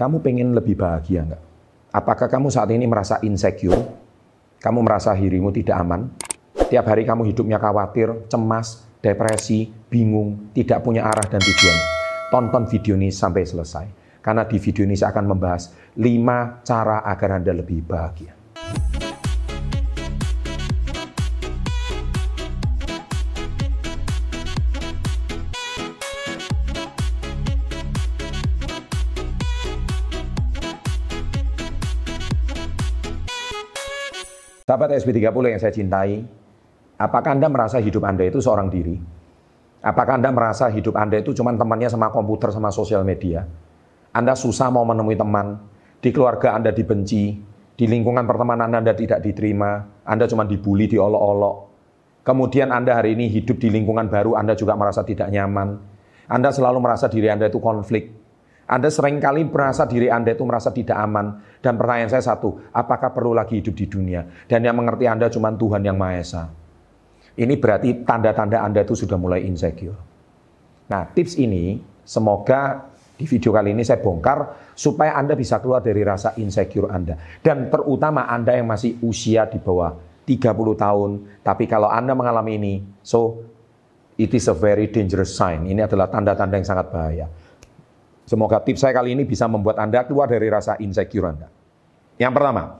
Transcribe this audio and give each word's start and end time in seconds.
Kamu 0.00 0.24
pengen 0.24 0.56
lebih 0.56 0.80
bahagia 0.80 1.28
nggak? 1.28 1.42
Apakah 1.92 2.32
kamu 2.32 2.48
saat 2.48 2.72
ini 2.72 2.88
merasa 2.88 3.20
insecure? 3.20 3.84
Kamu 4.56 4.80
merasa 4.80 5.12
dirimu 5.12 5.52
tidak 5.52 5.76
aman? 5.76 6.08
Tiap 6.72 6.88
hari 6.88 7.04
kamu 7.04 7.28
hidupnya 7.28 7.60
khawatir, 7.60 8.24
cemas, 8.32 8.80
depresi, 9.04 9.68
bingung, 9.92 10.56
tidak 10.56 10.80
punya 10.80 11.04
arah 11.04 11.28
dan 11.28 11.44
tujuan. 11.44 11.78
Tonton 12.32 12.64
video 12.72 12.96
ini 12.96 13.12
sampai 13.12 13.44
selesai. 13.44 13.86
Karena 14.24 14.48
di 14.48 14.56
video 14.56 14.88
ini 14.88 14.96
saya 14.96 15.12
akan 15.12 15.36
membahas 15.36 15.76
5 15.92 16.64
cara 16.64 17.04
agar 17.04 17.36
Anda 17.36 17.52
lebih 17.52 17.84
bahagia. 17.84 18.39
Sahabat 34.70 34.94
SB30 35.02 35.34
yang 35.50 35.58
saya 35.58 35.74
cintai, 35.74 36.22
apakah 36.94 37.34
Anda 37.34 37.50
merasa 37.50 37.82
hidup 37.82 38.06
Anda 38.06 38.30
itu 38.30 38.38
seorang 38.38 38.70
diri? 38.70 38.94
Apakah 39.82 40.14
Anda 40.14 40.30
merasa 40.30 40.70
hidup 40.70 40.94
Anda 40.94 41.18
itu 41.18 41.34
cuma 41.34 41.50
temannya 41.50 41.90
sama 41.90 42.06
komputer, 42.14 42.54
sama 42.54 42.70
sosial 42.70 43.02
media? 43.02 43.50
Anda 44.14 44.38
susah 44.38 44.70
mau 44.70 44.86
menemui 44.86 45.18
teman, 45.18 45.58
di 45.98 46.14
keluarga 46.14 46.54
Anda 46.54 46.70
dibenci, 46.70 47.34
di 47.74 47.84
lingkungan 47.90 48.22
pertemanan 48.30 48.70
Anda 48.70 48.94
tidak 48.94 49.26
diterima, 49.26 50.06
Anda 50.06 50.30
cuma 50.30 50.46
dibully, 50.46 50.86
diolok-olok. 50.86 51.56
Kemudian 52.22 52.70
Anda 52.70 52.94
hari 52.94 53.18
ini 53.18 53.26
hidup 53.26 53.58
di 53.58 53.74
lingkungan 53.74 54.06
baru, 54.06 54.38
Anda 54.38 54.54
juga 54.54 54.78
merasa 54.78 55.02
tidak 55.02 55.34
nyaman. 55.34 55.82
Anda 56.30 56.54
selalu 56.54 56.78
merasa 56.78 57.10
diri 57.10 57.26
Anda 57.26 57.50
itu 57.50 57.58
konflik. 57.58 58.19
Anda 58.70 58.86
sering 58.86 59.18
kali 59.18 59.50
merasa 59.50 59.82
diri 59.82 60.06
Anda 60.06 60.30
itu 60.30 60.46
merasa 60.46 60.70
tidak 60.70 60.94
aman. 60.94 61.58
Dan 61.58 61.74
pertanyaan 61.74 62.06
saya 62.06 62.22
satu, 62.22 62.70
apakah 62.70 63.10
perlu 63.10 63.34
lagi 63.34 63.58
hidup 63.58 63.74
di 63.74 63.90
dunia? 63.90 64.22
Dan 64.46 64.62
yang 64.62 64.78
mengerti 64.78 65.10
Anda 65.10 65.26
cuma 65.26 65.50
Tuhan 65.50 65.82
yang 65.82 65.98
Maha 65.98 66.14
Esa. 66.22 66.46
Ini 67.34 67.58
berarti 67.58 68.06
tanda-tanda 68.06 68.62
Anda 68.62 68.86
itu 68.86 68.94
sudah 68.94 69.18
mulai 69.18 69.42
insecure. 69.42 69.98
Nah, 70.86 71.02
tips 71.10 71.34
ini 71.42 71.82
semoga 72.06 72.86
di 73.18 73.26
video 73.26 73.50
kali 73.50 73.74
ini 73.74 73.82
saya 73.82 73.98
bongkar 73.98 74.72
supaya 74.78 75.18
Anda 75.18 75.34
bisa 75.34 75.58
keluar 75.58 75.82
dari 75.82 76.06
rasa 76.06 76.38
insecure 76.38 76.94
Anda. 76.94 77.18
Dan 77.42 77.74
terutama 77.74 78.30
Anda 78.30 78.54
yang 78.54 78.70
masih 78.70 79.02
usia 79.02 79.50
di 79.50 79.58
bawah 79.58 79.98
30 80.24 80.46
tahun. 80.78 81.10
Tapi 81.42 81.66
kalau 81.66 81.90
Anda 81.90 82.14
mengalami 82.14 82.54
ini, 82.54 82.74
so 83.02 83.42
it 84.14 84.30
is 84.30 84.46
a 84.46 84.54
very 84.54 84.86
dangerous 84.88 85.34
sign. 85.34 85.66
Ini 85.66 85.90
adalah 85.90 86.06
tanda-tanda 86.06 86.54
yang 86.54 86.68
sangat 86.68 86.86
bahaya. 86.88 87.26
Semoga 88.30 88.62
tips 88.62 88.86
saya 88.86 88.94
kali 88.94 89.18
ini 89.18 89.26
bisa 89.26 89.50
membuat 89.50 89.82
Anda 89.82 90.06
keluar 90.06 90.30
dari 90.30 90.46
rasa 90.46 90.78
insecure 90.78 91.26
Anda. 91.26 91.50
Yang 92.14 92.32
pertama, 92.38 92.78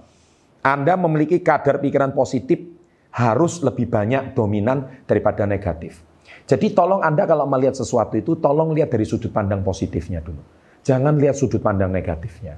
Anda 0.63 0.95
memiliki 0.95 1.43
kadar 1.43 1.83
pikiran 1.83 2.15
positif 2.15 2.63
harus 3.11 3.59
lebih 3.59 3.91
banyak 3.91 4.39
dominan 4.39 5.03
daripada 5.11 5.51
negatif. 5.51 6.07
Jadi 6.47 6.71
tolong 6.71 7.03
Anda 7.03 7.27
kalau 7.27 7.51
melihat 7.51 7.75
sesuatu 7.75 8.15
itu, 8.15 8.39
tolong 8.39 8.71
lihat 8.79 8.95
dari 8.95 9.03
sudut 9.03 9.35
pandang 9.35 9.67
positifnya 9.67 10.23
dulu. 10.23 10.39
Jangan 10.87 11.19
lihat 11.19 11.35
sudut 11.35 11.59
pandang 11.59 11.91
negatifnya. 11.91 12.55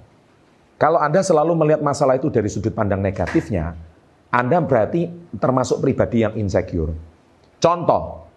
Kalau 0.76 1.00
Anda 1.00 1.24
selalu 1.24 1.56
melihat 1.56 1.80
masalah 1.80 2.20
itu 2.20 2.28
dari 2.28 2.52
sudut 2.52 2.76
pandang 2.76 3.00
negatifnya, 3.00 3.72
Anda 4.28 4.60
berarti 4.60 5.08
termasuk 5.40 5.80
pribadi 5.80 6.28
yang 6.28 6.36
insecure. 6.36 6.92
Contoh, 7.56 8.28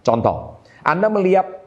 contoh, 0.00 0.64
Anda 0.80 1.12
melihat 1.12 1.63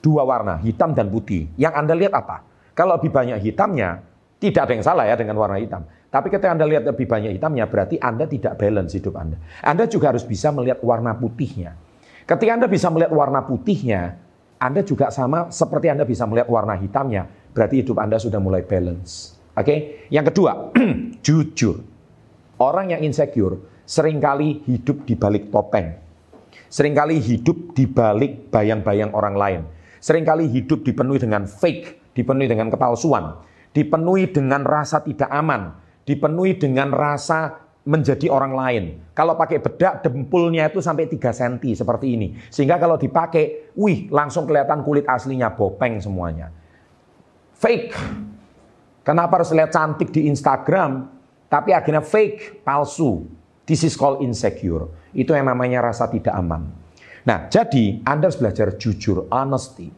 dua 0.00 0.24
warna, 0.24 0.58
hitam 0.60 0.96
dan 0.96 1.12
putih. 1.12 1.48
Yang 1.60 1.74
Anda 1.76 1.94
lihat 1.94 2.12
apa? 2.16 2.42
Kalau 2.72 2.96
lebih 2.96 3.12
banyak 3.12 3.38
hitamnya, 3.44 4.00
tidak 4.40 4.66
ada 4.66 4.72
yang 4.72 4.84
salah 4.84 5.04
ya 5.04 5.14
dengan 5.20 5.36
warna 5.36 5.60
hitam. 5.60 5.84
Tapi 6.10 6.26
ketika 6.32 6.50
Anda 6.50 6.66
lihat 6.66 6.88
lebih 6.88 7.06
banyak 7.06 7.36
hitamnya, 7.36 7.68
berarti 7.68 8.00
Anda 8.00 8.24
tidak 8.26 8.56
balance 8.58 8.96
hidup 8.96 9.14
Anda. 9.14 9.36
Anda 9.62 9.84
juga 9.86 10.10
harus 10.10 10.24
bisa 10.24 10.50
melihat 10.50 10.82
warna 10.82 11.14
putihnya. 11.14 11.76
Ketika 12.24 12.50
Anda 12.56 12.66
bisa 12.66 12.88
melihat 12.90 13.12
warna 13.14 13.44
putihnya, 13.44 14.18
Anda 14.58 14.80
juga 14.82 15.12
sama 15.12 15.52
seperti 15.52 15.92
Anda 15.92 16.08
bisa 16.08 16.26
melihat 16.26 16.48
warna 16.50 16.74
hitamnya, 16.74 17.28
berarti 17.52 17.84
hidup 17.84 18.00
Anda 18.00 18.16
sudah 18.18 18.40
mulai 18.42 18.64
balance. 18.64 19.38
Oke? 19.54 19.64
Okay? 19.64 19.78
Yang 20.10 20.34
kedua, 20.34 20.72
jujur. 21.26 21.84
Orang 22.60 22.92
yang 22.92 23.00
insecure 23.00 23.84
sering 23.88 24.20
kali 24.20 24.64
hidup 24.68 25.04
di 25.08 25.14
balik 25.16 25.48
topeng. 25.48 25.96
Seringkali 26.70 27.18
hidup 27.18 27.74
di 27.74 27.88
balik 27.90 28.52
bayang-bayang 28.52 29.10
orang 29.10 29.34
lain 29.34 29.60
sering 30.00 30.24
kali 30.24 30.48
hidup 30.48 30.82
dipenuhi 30.82 31.20
dengan 31.20 31.44
fake, 31.44 32.16
dipenuhi 32.16 32.48
dengan 32.48 32.72
kepalsuan, 32.72 33.36
dipenuhi 33.76 34.32
dengan 34.32 34.66
rasa 34.66 35.04
tidak 35.04 35.28
aman, 35.28 35.76
dipenuhi 36.08 36.58
dengan 36.58 36.90
rasa 36.90 37.70
menjadi 37.84 38.28
orang 38.28 38.52
lain. 38.52 38.84
Kalau 39.16 39.36
pakai 39.36 39.60
bedak 39.60 40.04
dempulnya 40.04 40.68
itu 40.68 40.84
sampai 40.84 41.08
3 41.08 41.16
cm 41.32 41.56
seperti 41.72 42.06
ini. 42.12 42.36
Sehingga 42.52 42.76
kalau 42.76 43.00
dipakai, 43.00 43.72
wih 43.76 44.08
langsung 44.12 44.44
kelihatan 44.44 44.84
kulit 44.84 45.08
aslinya 45.08 45.52
bopeng 45.52 45.96
semuanya. 46.00 46.52
Fake. 47.56 47.92
Kenapa 49.00 49.40
harus 49.40 49.52
lihat 49.56 49.72
cantik 49.72 50.12
di 50.12 50.28
Instagram, 50.28 51.08
tapi 51.48 51.72
akhirnya 51.72 52.04
fake, 52.04 52.62
palsu. 52.62 53.24
This 53.64 53.82
is 53.82 53.96
called 53.96 54.20
insecure. 54.20 54.92
Itu 55.16 55.32
yang 55.32 55.48
namanya 55.48 55.80
rasa 55.82 56.06
tidak 56.06 56.36
aman. 56.36 56.79
Nah, 57.28 57.52
jadi 57.52 58.00
Anda 58.06 58.32
harus 58.32 58.40
belajar 58.40 58.80
jujur, 58.80 59.28
honesty. 59.28 59.92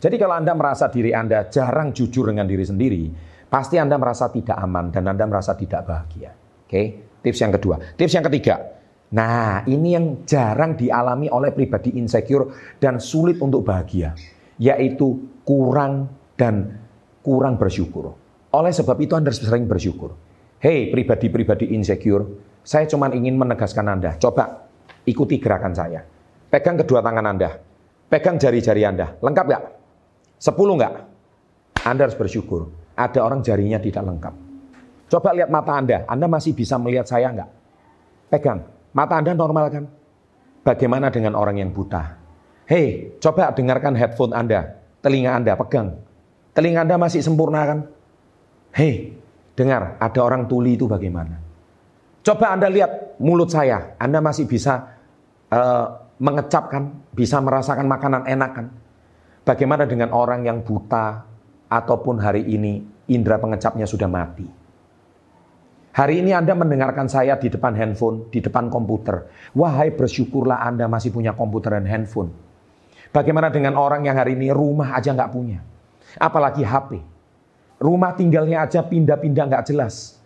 Jadi 0.00 0.16
kalau 0.16 0.36
Anda 0.36 0.56
merasa 0.56 0.88
diri 0.88 1.12
Anda 1.12 1.48
jarang 1.48 1.92
jujur 1.92 2.32
dengan 2.32 2.48
diri 2.48 2.64
sendiri, 2.64 3.04
pasti 3.48 3.76
Anda 3.76 4.00
merasa 4.00 4.32
tidak 4.32 4.56
aman 4.56 4.88
dan 4.92 5.04
Anda 5.08 5.24
merasa 5.28 5.52
tidak 5.56 5.84
bahagia. 5.84 6.32
Oke, 6.64 6.82
tips 7.20 7.40
yang 7.40 7.52
kedua. 7.52 7.76
Tips 7.96 8.12
yang 8.16 8.24
ketiga. 8.24 8.56
Nah, 9.14 9.62
ini 9.68 9.94
yang 9.94 10.24
jarang 10.24 10.74
dialami 10.74 11.28
oleh 11.28 11.52
pribadi 11.52 12.00
insecure 12.00 12.76
dan 12.80 12.96
sulit 12.98 13.38
untuk 13.44 13.62
bahagia, 13.62 14.16
yaitu 14.56 15.40
kurang 15.44 16.08
dan 16.34 16.80
kurang 17.20 17.60
bersyukur. 17.60 18.16
Oleh 18.56 18.72
sebab 18.72 18.96
itu 19.04 19.12
Anda 19.14 19.30
harus 19.30 19.44
sering 19.44 19.68
bersyukur. 19.68 20.16
Hei, 20.64 20.88
pribadi-pribadi 20.88 21.76
insecure, 21.76 22.24
saya 22.64 22.88
cuma 22.88 23.12
ingin 23.12 23.36
menegaskan 23.36 23.84
Anda, 23.84 24.16
coba 24.16 24.64
ikuti 25.04 25.36
gerakan 25.36 25.76
saya 25.76 26.13
Pegang 26.54 26.78
kedua 26.78 27.02
tangan 27.02 27.34
Anda. 27.34 27.50
Pegang 28.06 28.38
jari-jari 28.38 28.86
Anda. 28.86 29.18
Lengkap 29.18 29.44
nggak? 29.50 29.62
Sepuluh 30.38 30.78
nggak? 30.78 30.94
Anda 31.82 32.06
harus 32.06 32.14
bersyukur. 32.14 32.70
Ada 32.94 33.26
orang 33.26 33.42
jarinya 33.42 33.82
tidak 33.82 34.06
lengkap. 34.06 34.34
Coba 35.10 35.34
lihat 35.34 35.50
mata 35.50 35.74
Anda. 35.74 36.06
Anda 36.06 36.30
masih 36.30 36.54
bisa 36.54 36.78
melihat 36.78 37.10
saya 37.10 37.34
nggak? 37.34 37.50
Pegang. 38.30 38.62
Mata 38.94 39.18
Anda 39.18 39.34
normal 39.34 39.66
kan? 39.66 39.84
Bagaimana 40.62 41.10
dengan 41.10 41.34
orang 41.34 41.58
yang 41.58 41.74
buta? 41.74 42.22
Hei, 42.70 43.18
coba 43.18 43.50
dengarkan 43.50 43.98
headphone 43.98 44.30
Anda. 44.30 44.78
Telinga 45.02 45.34
Anda 45.34 45.58
pegang. 45.58 45.98
Telinga 46.54 46.86
Anda 46.86 47.02
masih 47.02 47.18
sempurna 47.18 47.66
kan? 47.66 47.78
Hei, 48.78 49.10
dengar, 49.58 49.98
ada 49.98 50.20
orang 50.22 50.46
tuli 50.46 50.78
itu 50.78 50.86
bagaimana? 50.86 51.34
Coba 52.22 52.54
Anda 52.54 52.70
lihat 52.70 53.18
mulut 53.18 53.50
saya. 53.50 53.98
Anda 53.98 54.22
masih 54.22 54.46
bisa 54.46 54.94
uh, 55.50 56.03
mengecap 56.18 56.70
kan, 56.70 56.84
bisa 57.14 57.40
merasakan 57.42 57.86
makanan 57.88 58.22
enak 58.28 58.50
kan. 58.54 58.66
Bagaimana 59.44 59.84
dengan 59.84 60.14
orang 60.14 60.46
yang 60.46 60.64
buta 60.64 61.26
ataupun 61.68 62.16
hari 62.22 62.48
ini 62.48 62.80
indera 63.12 63.36
pengecapnya 63.36 63.84
sudah 63.84 64.08
mati. 64.08 64.46
Hari 65.94 66.26
ini 66.26 66.34
Anda 66.34 66.58
mendengarkan 66.58 67.06
saya 67.06 67.38
di 67.38 67.46
depan 67.46 67.70
handphone, 67.78 68.26
di 68.34 68.42
depan 68.42 68.66
komputer. 68.66 69.30
Wahai 69.54 69.94
bersyukurlah 69.94 70.58
Anda 70.66 70.90
masih 70.90 71.14
punya 71.14 71.38
komputer 71.38 71.78
dan 71.78 71.86
handphone. 71.86 72.34
Bagaimana 73.14 73.46
dengan 73.54 73.78
orang 73.78 74.02
yang 74.02 74.18
hari 74.18 74.34
ini 74.34 74.50
rumah 74.50 74.90
aja 74.98 75.14
nggak 75.14 75.30
punya. 75.30 75.62
Apalagi 76.18 76.66
HP. 76.66 76.98
Rumah 77.78 78.10
tinggalnya 78.18 78.66
aja 78.66 78.82
pindah-pindah 78.82 79.44
nggak 79.54 79.64
jelas. 79.70 80.18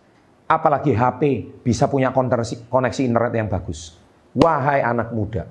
Apalagi 0.49 0.97
HP 0.97 1.45
bisa 1.61 1.85
punya 1.85 2.09
koneksi 2.09 3.01
internet 3.05 3.33
yang 3.37 3.45
bagus. 3.45 3.93
Wahai 4.33 4.81
anak 4.81 5.13
muda, 5.13 5.45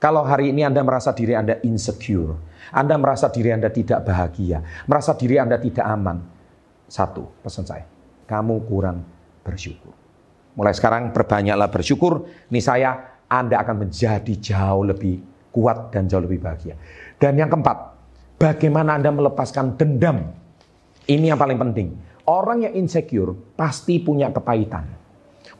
kalau 0.00 0.24
hari 0.24 0.48
ini 0.48 0.64
Anda 0.64 0.80
merasa 0.80 1.12
diri 1.12 1.36
Anda 1.36 1.60
insecure, 1.60 2.40
Anda 2.72 2.96
merasa 2.96 3.28
diri 3.28 3.52
Anda 3.52 3.68
tidak 3.68 4.08
bahagia, 4.08 4.64
merasa 4.88 5.12
diri 5.12 5.36
Anda 5.36 5.60
tidak 5.60 5.84
aman. 5.84 6.24
Satu, 6.88 7.28
pesan 7.44 7.68
saya, 7.68 7.84
kamu 8.24 8.64
kurang 8.64 9.04
bersyukur. 9.44 9.92
Mulai 10.56 10.72
sekarang 10.72 11.12
perbanyaklah 11.12 11.68
bersyukur, 11.68 12.26
nih 12.48 12.64
saya 12.64 12.90
Anda 13.28 13.60
akan 13.60 13.86
menjadi 13.86 14.34
jauh 14.40 14.88
lebih 14.88 15.20
kuat 15.52 15.92
dan 15.92 16.08
jauh 16.08 16.24
lebih 16.24 16.42
bahagia. 16.42 16.74
Dan 17.20 17.36
yang 17.36 17.52
keempat, 17.52 17.78
bagaimana 18.40 18.96
Anda 18.96 19.12
melepaskan 19.12 19.76
dendam. 19.76 20.32
Ini 21.04 21.36
yang 21.36 21.38
paling 21.38 21.60
penting. 21.60 21.88
Orang 22.24 22.64
yang 22.64 22.72
insecure 22.72 23.36
pasti 23.52 24.00
punya 24.00 24.32
kepahitan. 24.32 24.88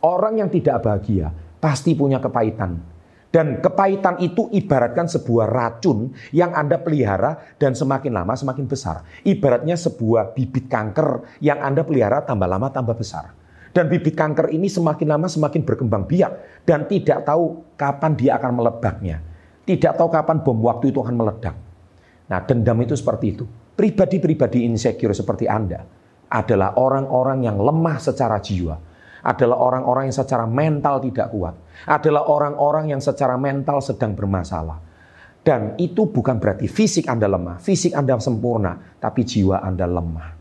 Orang 0.00 0.40
yang 0.40 0.48
tidak 0.48 0.80
bahagia 0.80 1.28
pasti 1.60 1.92
punya 1.92 2.22
kepahitan. 2.22 2.99
Dan 3.30 3.62
kepahitan 3.62 4.18
itu 4.18 4.50
ibaratkan 4.50 5.06
sebuah 5.06 5.46
racun 5.46 6.10
yang 6.34 6.50
Anda 6.50 6.82
pelihara 6.82 7.54
dan 7.62 7.78
semakin 7.78 8.10
lama 8.10 8.34
semakin 8.34 8.66
besar. 8.66 9.06
Ibaratnya 9.22 9.78
sebuah 9.78 10.34
bibit 10.34 10.66
kanker 10.66 11.38
yang 11.38 11.62
Anda 11.62 11.86
pelihara 11.86 12.26
tambah 12.26 12.50
lama 12.50 12.74
tambah 12.74 12.98
besar. 12.98 13.30
Dan 13.70 13.86
bibit 13.86 14.18
kanker 14.18 14.50
ini 14.50 14.66
semakin 14.66 15.14
lama 15.14 15.30
semakin 15.30 15.62
berkembang 15.62 16.10
biak 16.10 16.66
dan 16.66 16.90
tidak 16.90 17.22
tahu 17.22 17.62
kapan 17.78 18.18
dia 18.18 18.34
akan 18.34 18.50
meledaknya. 18.58 19.22
Tidak 19.62 19.94
tahu 19.94 20.10
kapan 20.10 20.42
bom 20.42 20.58
waktu 20.66 20.90
itu 20.90 20.98
akan 20.98 21.14
meledak. 21.14 21.54
Nah, 22.26 22.42
dendam 22.42 22.82
itu 22.82 22.98
seperti 22.98 23.38
itu. 23.38 23.46
Pribadi-pribadi 23.78 24.66
insecure 24.66 25.14
seperti 25.14 25.46
Anda 25.46 25.86
adalah 26.26 26.74
orang-orang 26.74 27.46
yang 27.46 27.62
lemah 27.62 28.02
secara 28.02 28.42
jiwa 28.42 28.89
adalah 29.20 29.56
orang-orang 29.60 30.08
yang 30.08 30.16
secara 30.16 30.44
mental 30.48 31.00
tidak 31.00 31.28
kuat, 31.32 31.54
adalah 31.84 32.28
orang-orang 32.28 32.92
yang 32.92 33.00
secara 33.00 33.36
mental 33.36 33.80
sedang 33.84 34.16
bermasalah. 34.16 34.80
Dan 35.40 35.76
itu 35.80 36.04
bukan 36.04 36.36
berarti 36.36 36.68
fisik 36.68 37.08
Anda 37.08 37.24
lemah, 37.24 37.60
fisik 37.64 37.96
Anda 37.96 38.20
sempurna, 38.20 38.76
tapi 39.00 39.24
jiwa 39.24 39.64
Anda 39.64 39.88
lemah. 39.88 40.36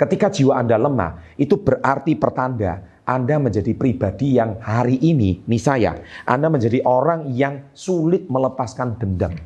Ketika 0.00 0.32
jiwa 0.32 0.56
Anda 0.56 0.80
lemah, 0.80 1.36
itu 1.36 1.60
berarti 1.60 2.16
pertanda 2.16 2.80
Anda 3.04 3.36
menjadi 3.36 3.76
pribadi 3.76 4.40
yang 4.40 4.56
hari 4.64 4.96
ini, 5.04 5.44
nih 5.44 5.60
saya, 5.60 6.00
Anda 6.24 6.48
menjadi 6.48 6.80
orang 6.88 7.28
yang 7.28 7.68
sulit 7.76 8.24
melepaskan 8.32 8.96
dendam. 8.96 9.36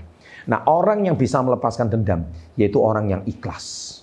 Nah, 0.47 0.67
orang 0.67 1.07
yang 1.07 1.19
bisa 1.19 1.39
melepaskan 1.43 1.91
dendam, 1.91 2.27
yaitu 2.59 2.79
orang 2.79 3.11
yang 3.11 3.23
ikhlas. 3.27 3.99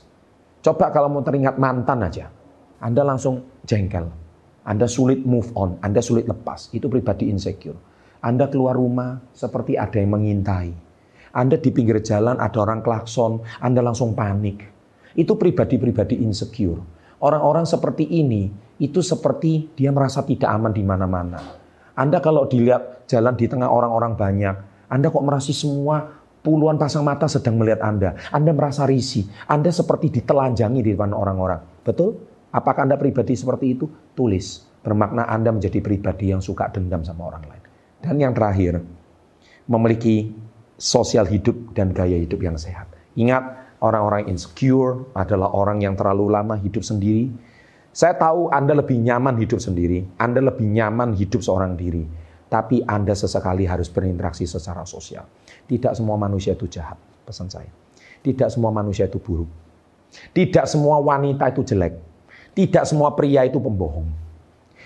Coba 0.59 0.91
kalau 0.91 1.07
mau 1.07 1.23
teringat 1.23 1.55
mantan 1.55 2.03
aja, 2.03 2.27
Anda 2.83 3.07
langsung 3.07 3.63
jengkel. 3.63 4.18
Anda 4.69 4.85
sulit 4.85 5.25
move 5.25 5.49
on, 5.57 5.81
Anda 5.81 5.97
sulit 5.97 6.29
lepas. 6.29 6.69
Itu 6.69 6.93
pribadi 6.93 7.33
insecure. 7.33 7.73
Anda 8.21 8.45
keluar 8.53 8.77
rumah 8.77 9.17
seperti 9.33 9.81
ada 9.81 9.97
yang 9.97 10.13
mengintai. 10.13 10.69
Anda 11.33 11.57
di 11.57 11.73
pinggir 11.73 11.97
jalan 12.05 12.37
ada 12.37 12.57
orang 12.61 12.85
klakson, 12.85 13.41
Anda 13.57 13.81
langsung 13.81 14.13
panik. 14.13 14.61
Itu 15.17 15.41
pribadi-pribadi 15.41 16.21
insecure. 16.21 16.85
Orang-orang 17.17 17.65
seperti 17.65 18.05
ini 18.05 18.53
itu 18.77 19.01
seperti 19.01 19.73
dia 19.73 19.89
merasa 19.89 20.21
tidak 20.21 20.53
aman 20.53 20.69
di 20.69 20.85
mana-mana. 20.85 21.41
Anda 21.97 22.21
kalau 22.21 22.45
dilihat 22.45 23.09
jalan 23.09 23.33
di 23.35 23.49
tengah 23.49 23.67
orang-orang 23.67 24.13
banyak, 24.13 24.55
Anda 24.85 25.09
kok 25.09 25.25
merasa 25.25 25.51
semua 25.51 26.21
puluhan 26.39 26.79
pasang 26.79 27.03
mata 27.03 27.27
sedang 27.27 27.59
melihat 27.59 27.83
Anda. 27.83 28.15
Anda 28.31 28.55
merasa 28.55 28.87
risih. 28.87 29.27
Anda 29.49 29.73
seperti 29.73 30.21
ditelanjangi 30.21 30.79
di 30.79 30.95
depan 30.95 31.11
orang-orang. 31.11 31.83
Betul? 31.83 32.15
Apakah 32.49 32.89
Anda 32.89 32.97
pribadi 32.97 33.37
seperti 33.37 33.77
itu? 33.77 33.85
Tulis. 34.17 34.65
Bermakna 34.81 35.27
Anda 35.29 35.53
menjadi 35.53 35.83
pribadi 35.83 36.33
yang 36.33 36.41
suka 36.41 36.71
dendam 36.73 37.05
sama 37.05 37.29
orang 37.29 37.43
lain. 37.45 37.63
Dan 37.99 38.15
yang 38.17 38.33
terakhir, 38.33 38.79
memiliki 39.69 40.33
sosial 40.79 41.27
hidup 41.29 41.75
dan 41.77 41.93
gaya 41.93 42.17
hidup 42.17 42.41
yang 42.41 42.55
sehat. 42.57 42.89
Ingat, 43.13 43.75
orang-orang 43.83 44.31
insecure 44.31 45.11
adalah 45.13 45.51
orang 45.51 45.83
yang 45.83 45.93
terlalu 45.93 46.31
lama 46.31 46.55
hidup 46.57 46.81
sendiri. 46.81 47.29
Saya 47.93 48.15
tahu 48.15 48.49
Anda 48.49 48.73
lebih 48.79 48.97
nyaman 48.97 49.35
hidup 49.37 49.59
sendiri, 49.59 50.07
Anda 50.17 50.39
lebih 50.41 50.65
nyaman 50.65 51.13
hidup 51.13 51.43
seorang 51.43 51.75
diri. 51.75 52.07
Tapi 52.49 52.81
Anda 52.81 53.13
sesekali 53.13 53.69
harus 53.69 53.93
berinteraksi 53.93 54.49
secara 54.49 54.81
sosial. 54.89 55.27
Tidak 55.69 55.93
semua 55.93 56.17
manusia 56.17 56.57
itu 56.57 56.65
jahat, 56.65 56.97
pesan 57.21 57.45
saya. 57.45 57.69
Tidak 58.25 58.49
semua 58.49 58.73
manusia 58.73 59.05
itu 59.05 59.21
buruk. 59.21 59.45
Tidak 60.33 60.65
semua 60.65 60.97
wanita 60.97 61.45
itu 61.53 61.61
jelek. 61.61 62.08
Tidak 62.59 62.83
semua 62.83 63.15
pria 63.15 63.47
itu 63.47 63.55
pembohong. 63.55 64.27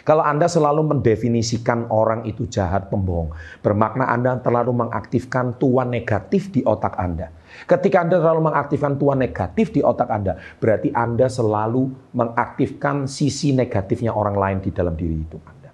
Kalau 0.05 0.21
Anda 0.21 0.45
selalu 0.45 0.93
mendefinisikan 0.93 1.89
orang 1.89 2.27
itu 2.29 2.45
jahat, 2.45 2.91
pembohong, 2.91 3.33
bermakna 3.65 4.13
Anda 4.13 4.37
terlalu 4.37 4.85
mengaktifkan 4.85 5.57
tuan 5.57 5.89
negatif 5.89 6.53
di 6.53 6.61
otak 6.61 6.93
Anda. 7.01 7.33
Ketika 7.65 8.05
Anda 8.05 8.21
terlalu 8.21 8.51
mengaktifkan 8.51 8.99
tuan 9.01 9.17
negatif 9.17 9.73
di 9.73 9.81
otak 9.81 10.11
Anda, 10.11 10.37
berarti 10.61 10.93
Anda 10.93 11.31
selalu 11.31 12.13
mengaktifkan 12.13 13.09
sisi 13.09 13.57
negatifnya 13.57 14.13
orang 14.13 14.37
lain 14.37 14.57
di 14.61 14.69
dalam 14.69 14.93
diri 14.93 15.23
hidup 15.23 15.41
Anda. 15.49 15.71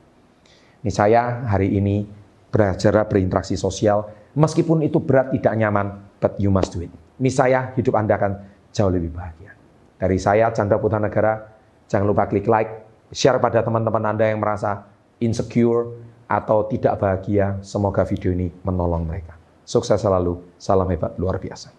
Ini 0.85 0.91
saya 0.93 1.49
hari 1.49 1.75
ini 1.75 2.05
belajar 2.53 2.95
berinteraksi 3.11 3.57
sosial, 3.57 4.07
meskipun 4.37 4.85
itu 4.85 5.01
berat 5.03 5.33
tidak 5.35 5.57
nyaman, 5.57 5.99
but 6.21 6.37
you 6.39 6.53
must 6.53 6.71
do 6.71 6.85
it. 6.85 6.93
Ini 7.19 7.33
saya, 7.33 7.73
hidup 7.75 7.97
Anda 7.97 8.15
akan 8.15 8.31
jauh 8.71 8.93
lebih 8.93 9.11
bahagia. 9.11 9.51
Dari 9.99 10.15
saya, 10.15 10.47
Chandra 10.55 10.79
Putra 10.79 11.01
Negara, 11.01 11.58
Jangan 11.89 12.05
lupa 12.05 12.29
klik 12.29 12.45
like, 12.45 12.85
share 13.09 13.41
pada 13.41 13.65
teman-teman 13.65 14.13
Anda 14.13 14.29
yang 14.29 14.37
merasa 14.37 14.85
insecure 15.17 15.89
atau 16.29 16.69
tidak 16.69 17.01
bahagia. 17.01 17.57
Semoga 17.65 18.05
video 18.05 18.29
ini 18.29 18.53
menolong 18.61 19.09
mereka. 19.09 19.33
Sukses 19.65 19.97
selalu, 19.97 20.37
salam 20.61 20.85
hebat 20.93 21.17
luar 21.17 21.41
biasa. 21.41 21.78